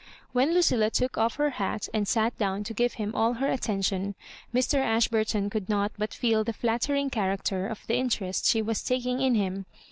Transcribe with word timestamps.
When 0.33 0.55
Lucilla 0.55 0.89
took 0.89 1.11
ojf 1.13 1.35
her 1.35 1.49
hat 1.51 1.87
and 1.93 2.07
sat 2.07 2.35
down 2.39 2.63
to 2.63 2.73
give 2.73 2.93
him 2.93 3.13
all 3.13 3.33
her 3.33 3.51
attention, 3.51 4.15
Mr. 4.51 4.79
Ash 4.79 5.07
burton 5.07 5.47
could 5.47 5.69
not 5.69 5.91
but 5.95 6.11
feel 6.11 6.43
the 6.43 6.53
flattering 6.53 7.11
character 7.11 7.67
of 7.67 7.85
the 7.85 7.97
interest 7.97 8.45
i^e 8.45 8.65
was 8.65 8.81
taking 8.83 9.21
in 9.21 9.35
him. 9.35 9.67